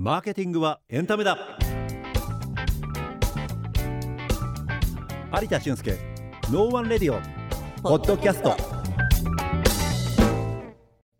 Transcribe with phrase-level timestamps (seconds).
[0.00, 1.36] マーケティングはエンタメだ。
[5.42, 5.98] 有田俊介
[6.52, 7.20] ノーワンレディオ
[7.82, 8.56] ポッドキャスト。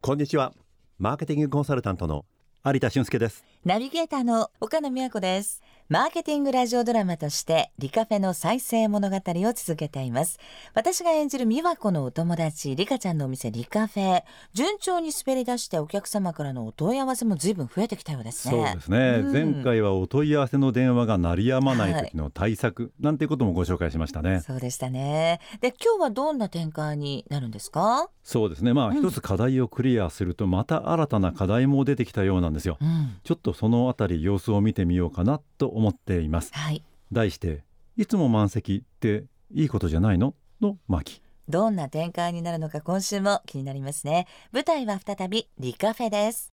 [0.00, 0.52] こんにちは。
[0.96, 2.24] マーケティングコンサルタントの
[2.64, 3.44] 有田俊介です。
[3.64, 5.60] ナビゲーターの岡野美和子です。
[5.90, 10.38] マーケティングラジオドラマとしてリカフェの再生物語を続けています。
[10.74, 14.22] 私が演じる美和子のお友達リカちゃんのお店リカフェ。
[14.52, 18.66] 順調に滑り出してお客様からのお問い合わせも随分増えてきたようですね。
[18.66, 24.40] そうですね、うん、前回はお問い合わせの電話が鳴りやまない時の対策、はい、なんてこともご紹介しましたね。
[24.40, 25.40] そうでしたね。
[25.62, 28.10] で今日はどんな展開になるんですか？
[28.22, 28.74] そうですね。
[28.74, 36.82] まあ、うん、一つ課題をクリアするとまた新たな課題も出てきたようなんですよ、うん、ちょっとそのあたり様子を見てみようかなと思っています、はい、
[37.12, 37.62] 題して
[37.96, 39.24] いつも満席って
[39.54, 40.34] いいことじゃないの？
[40.60, 41.22] の巻。
[41.48, 44.26] どんな展開になるのか今週も気になりますね。
[44.52, 46.52] 舞台は再びリカフェです。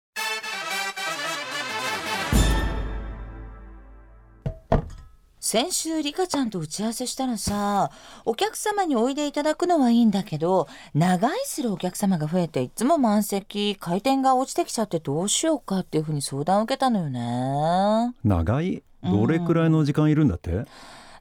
[5.39, 7.91] 先週リカちゃんと打ち合わせしたらさ
[8.25, 18.15] お客様においでいただくのはいいんだけど長居するお客様が増えていつも満席回転が落ちてきちゃってどうしようかっていうふうに相談を受けたのよね。
[18.23, 20.67] 長いどれくらいの時間いるんだって、うん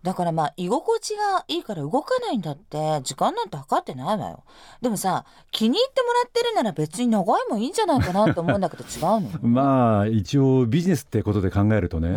[0.05, 3.01] だからまあ居心地がいいから動かないんだって。
[3.03, 4.45] 時間なんて測ってないわよ。
[4.83, 12.11] でもさ気に入ってもらってるなら別に長いもいいんじゃないかなと思うんだけど違うの まあ一応ビジネスってことで考えるとね、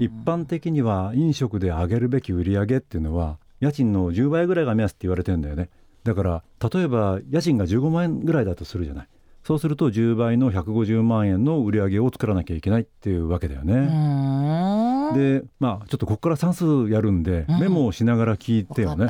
[0.00, 5.70] 一般的には飲食で上げるべき売り上げっていうのは家賃の10倍ぐらいが目安って言われてるんだよね。
[6.04, 9.08] だから例えば家賃が15万円ぐらいだとするじゃない。
[9.44, 14.79] そうすると10倍の150万円の売り上げを作らなきゃいけないっていうわけだよね。
[15.14, 19.08] でまあちょっとここから算数やるんで、メモをしながら聞いてよね。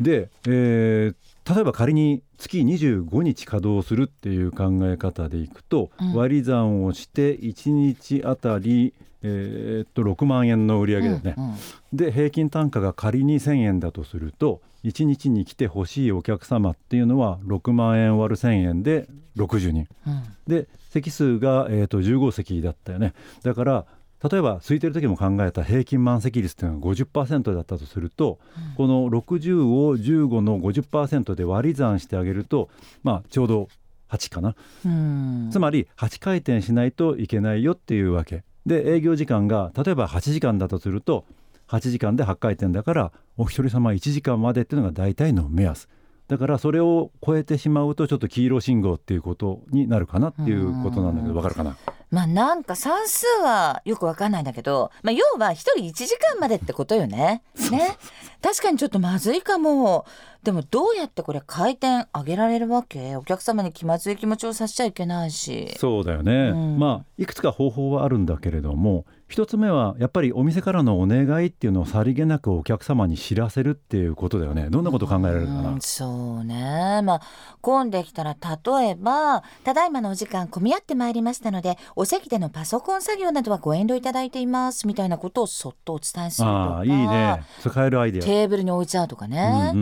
[0.00, 11.56] で、えー、例えば仮に月25日稼働するっていう考え方でいくと、うん、割り算をして1日あたり、えー、っと6万円の売り上げだよね、うんうん、
[11.92, 23.14] で平均単価が仮に1,000円だとすると1日に来てほしいお客様っていうのは6万円割る1,000円で60人、うん、で席数が、えー、と15席だったよね。
[23.42, 23.86] だから
[24.30, 28.38] 例えば空いてる時も考えた平均満席率っていうのが50%だったとすると、
[28.70, 32.68] うん、この60を15の50%で割り算してあげると、
[33.02, 33.68] まあ、ちょうど
[34.10, 34.54] 8かな、
[35.50, 38.44] つまり8回転しないといけないよっていうわけ。
[38.66, 41.24] で営業時間が例えば8時間だとすると
[41.68, 45.88] 8時間で8回転だからお一人様1時間までっていうのが大体の目安。
[46.28, 51.76] だからそれを超えてしまうとちょっと黄色信号っていうことになるかなっていうことなんだけどわかるかな？
[52.12, 57.42] まあなんか算数はよくわかんないんだけど、まあ、要は一人1時間までってことよね。
[57.70, 57.96] ね
[58.42, 60.04] 確かにちょっとまずいかも。
[60.42, 63.14] でもどうやってこれ回転上げられるわけ？
[63.14, 65.72] お客様に気まずい気持ちをさせちゃいけないし。
[65.78, 66.50] そうだよね。
[66.50, 74.68] うん、まあいくつか方法はあるんだけれども一つ目はやっぱりお店からのお願いっていうのをさりげなくお客様に知らせるっていうことだよね。
[74.68, 77.00] どんなこと考えられるかな、うそうね。
[77.02, 77.20] まあ
[77.60, 86.78] 混んできたら例えばただいまのお時間混み合ってまいりましたのでお席でのパソコン作業などはご遠慮いただいていますみたいなことをそっとお伝えするとか。
[86.78, 87.44] あいいね。
[87.60, 88.22] 使えるアイデア。
[88.22, 89.72] テーブルに置いちゃうとかね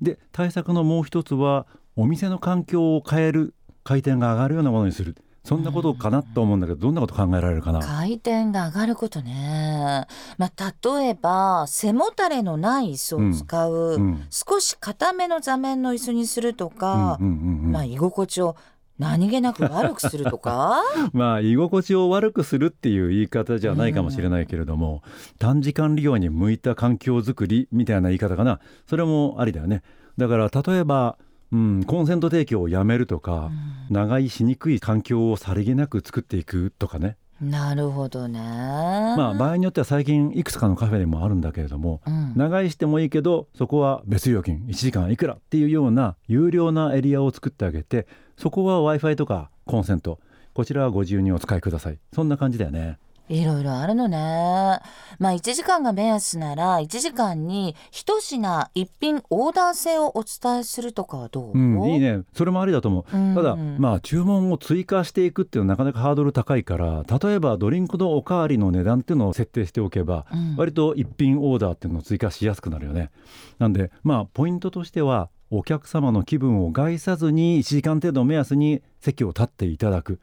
[0.00, 3.54] で対策のもう一つはお店の環境を変える
[3.84, 5.16] 回転が上がるようなものにする。
[5.46, 7.80] そんなことかなと思うんだけど、どんなこと考えられるかな？
[7.80, 10.06] 回転が上がることね、
[10.38, 14.00] まあ、例えば背もたれのない椅子を使う、うん。
[14.00, 18.56] うん、少し硬めの座面の椅子にするとか、まあ、居心地を
[18.98, 20.76] 何気なく悪くするとか？
[21.12, 28.60] まあ居心地を悪くするっていう言い方じゃないかもしれないけれども、うん、短時間利用に向いた環境づくりみたいな言い方かな。
[28.86, 29.82] それもありだよね。
[30.16, 31.16] だから例えば
[31.52, 33.50] うん、コンセント提供をやめるとか、
[33.88, 37.16] うん、長居しにくい環境をさりげなく作っていくとかね。
[37.40, 38.40] なるほどね。
[38.40, 48.06] まあ場合によっては最近いくつかのカフェでもあるんだけれども、うん、長居してもいいけどそこは別料金1時間いくらっていうような有料なエリアを作ってあげて
[48.36, 50.18] そこは w i f i とかコンセント。
[50.54, 51.98] こちらはご自由にお使いください。
[52.12, 52.98] そんな感じだよね。
[53.28, 54.18] いろいろあるのね。
[55.18, 62.20] まあ1時間が目安なら1時間に一品一品オーダー制をお伝えするとかはどう、うん、いいね。
[62.34, 73.10] それもありだと思う、うん、ただまあ注文を追加していくっていうのはなかなかハードル高いから例えばドリンクのおかわりの値段っていうのを設定しておけば、うん、割と一品オーダーっていうのを追加しやすくなるよね。
[73.58, 80.20] なんでまあポイントとしてはお客様の気分を害さずに1時間程度目安に席を立っていただく。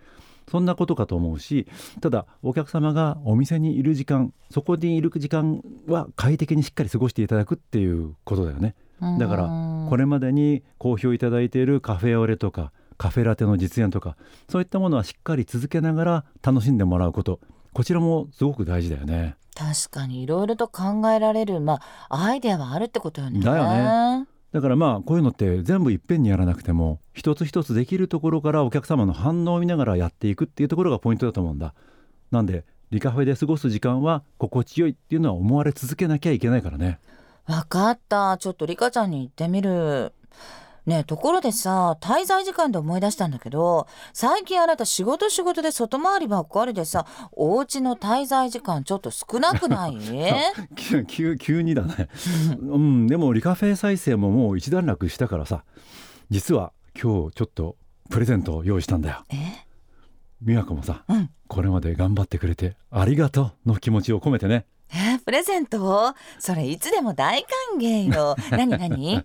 [0.50, 1.65] そんなことかと思うし
[2.01, 8.75] ただお客様がお店にいる時間そこにいる時間は快適にしっかり過ごしていただくっていうことだよね。
[9.18, 14.17] だからこれまでに好評いただいているカフェオレとかカフェラテの実演とか
[14.50, 17.39] そういったものはしっかり続けながら楽しんでもらうこと。
[17.74, 19.38] こちらもすごく大事だよね。
[19.56, 21.79] 確かにいろいろと考えられるま
[22.09, 23.39] あアイデアはあるってことよね。
[23.39, 23.69] だよ
[24.19, 31.74] ねだからまあこういうのって全部いっぺんにやらなくても一つ一つできるところからお客様の反応を見ながらやっていくっていうところがポイントだと思うんだ。
[32.31, 37.00] なんでリカフェで過ごす時間は心地よいっていうのは思われ続けなきゃいけないからね。
[37.45, 38.38] 分かった。
[38.38, 40.13] ちょっとリカちゃんに言ってみる。
[40.86, 49.98] ねえところでさ滞在時間で思い出したんだけど最近あなた仕事仕事で外回りばっかりでさお家の滞在時間ちょっと少なくない？
[51.07, 52.10] 急急にだね、
[52.60, 55.63] うん、でもリカフェ再生ももう一段落したからさ
[56.30, 57.75] 実は今日ちょっと
[58.10, 59.24] プレゼントを用意したんだよ。
[59.30, 59.36] え？
[60.42, 64.66] 美和子もさ、うん、これまで頑張ってくれてありがとうの気持ちを込めてね。
[64.74, 64.81] えー、
[65.31, 68.36] プレゼントそれいつでも大歓迎よ。
[68.51, 69.24] 何何？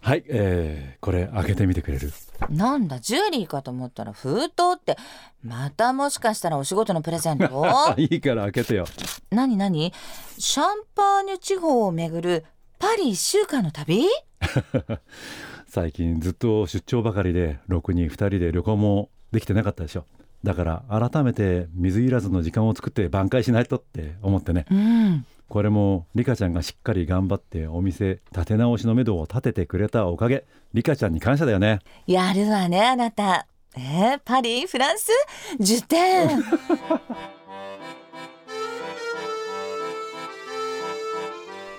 [0.00, 2.12] はい、えー、これ開けてみてくれる？
[2.48, 4.96] なんだジュエリーかと思ったら封筒って。
[5.42, 7.66] またもしかしたらお仕事のプレゼント？
[7.98, 8.84] いいから開けてよ。
[9.32, 9.92] 何何？
[10.38, 12.44] シャンパーニュ地方を巡る
[12.78, 14.04] パリ1週間の旅？
[15.66, 20.04] 最近ずっと出張ばかりでろくに2人で旅行もできてなかったでしょ
[20.42, 31.80] だから改めて水入らずの時間を作って挽回しないとって思ってね、うん、これもリカちゃんがしっかり頑張ってお店立て直しのめどを立ててくれたおかげリカちゃんに感謝だよね。
[32.06, 33.46] やるわねあなた。
[33.76, 35.10] えー、パリフランス
[35.58, 36.28] ？10点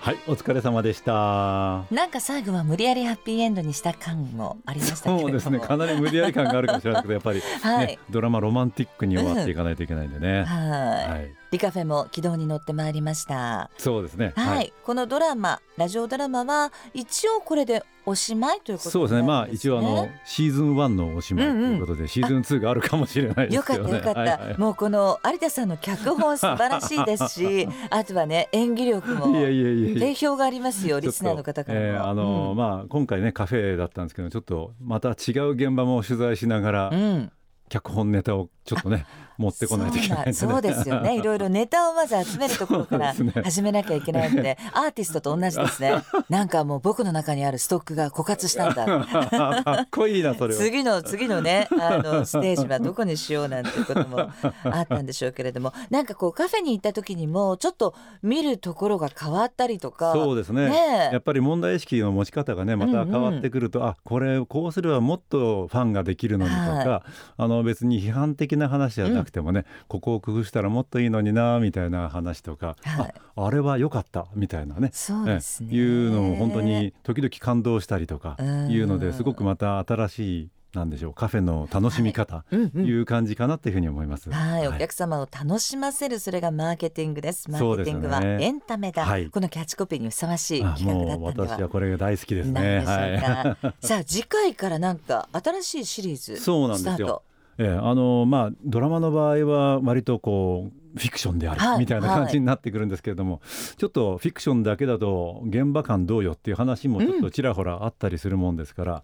[0.01, 1.85] はいお疲れ様でした。
[1.91, 13.69] なんか最後は無理やりハッピーエンドにした感もありましたそうですねかなり無理やり感があるかもしれないけどやっぱり、ね、 はい、ドラマロマンティックに終わっていかないといけないんでね、うん、はい、はいリカフェも軌道に乗ってまいりました。
[13.77, 14.31] そうですね。
[14.37, 19.21] はい、はい、このドラマラジオドラマは一応これでおしまいということ、ね、そうですね。
[19.21, 24.29] まあ一応あのシーズン1のおしまいということで、うんうん、シーズン2があるかもしれないね、よかったよかった、はい。
[24.29, 37.31] はい、もうこの有田さんの脚本素晴らしいですし あとはね演技力も定評がありますよリスナーの方からも、えー、あの、うん、まあ今回ねカフェだったんですけどちょっとまた違う現場も取材しながら、うん。
[37.71, 39.05] 脚本ネタをちょっとね
[39.41, 41.17] 持ってこないといけない、ね、そうですよね。
[41.19, 46.03] いろいろネタをまず集めるところから始めなきゃいけないので、ね、 アーティストと同じですね。
[46.29, 48.85] なんかもう僕の中にあるストックが枯渇したんだ。
[48.85, 55.73] かっこいいなそれ次の次のねあのステージはどこにしようなんていうこともあったんでしょうけれども。
[55.89, 74.89] なんかこうカフェに行った時にもちょっと見るところが変わったりとかそうですね、ね、やっぱり問題意識の持ち方がねまた変わってくると、うんうん、あこれこうすればもっとファンができるのにとか、はい、あの別に批判的な話じゃなくてもね、うん、ここを工夫したらもっといいのになみたいな話とか、はい、ああれは良かったみたいなね。
[74.93, 75.73] そうですね。
[75.73, 82.55] いうのを本当に時々感動したりとかいうのですごくまた新しいなんでしょうカフェの楽しみ方、はい。
[82.55, 84.31] うんうん、いう感じかなっていうふうに思います。
[84.31, 87.51] はい、お客様を楽しませるそれがマーケティングです。
[87.51, 89.05] マーケティングはエンタメだ。
[89.17, 91.47] ね、このキャッチコピーにふさわしい企画だったんでは。
[91.57, 92.83] 私はこれが大好きですね。
[92.85, 97.23] はい、さあ次回からなんか新しいシリーズそうなんですよ。
[97.57, 109.03] えー、あのまあドラマの場合は割とこうフィクションであるみたいな感じになってくるんですけれども、はい、ちょっとフィクションだけだと現場感どうよっていう話もちょっとちらほらあったりするもんですから、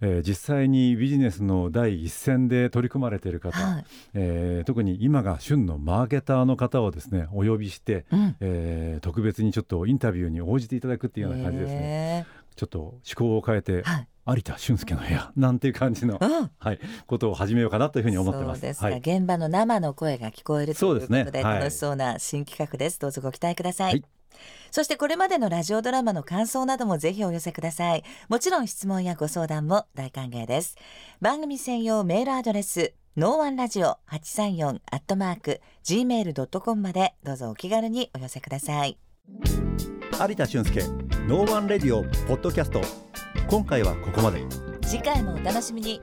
[0.00, 12.26] うん、えー、実際にビジネスの第一線で取り組まれている方、はい、えー、特に今が旬のマーケターの方をですねお呼びして、うん、えー、特別にちょっとインタビューに応じていただくっていうような感じですね。
[12.54, 18.62] ちょっと思考を変えて、はい有田俊介の部屋 なんていう感じの、うん、はい、ことを始めようかなというふうに思ってます。
[18.62, 22.98] ですはい、現場の生の声が聞こえるということで、ね、楽しそうな新企画です。
[22.98, 23.92] どうぞご期待ください。
[23.92, 24.04] はい、
[24.70, 28.04] そしてこれまでのラジオドラマの感想などもぜひお寄せください。
[28.28, 30.76] もちろん質問やご相談も大歓迎です。
[31.20, 38.98] 番組専用メールアドレスノーワンラジオ八三四アットマーク gmail ドットコムまでどうぞお気軽にお寄せください。
[40.20, 40.82] 有田俊介
[41.26, 42.80] ノーワンレディオポッドキャスト
[43.48, 44.42] 今回はここまで。
[44.82, 46.00] 次回もお楽しみに。